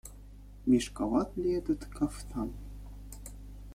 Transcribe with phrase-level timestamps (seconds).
[0.65, 2.49] Мешковат ли этот кафтан?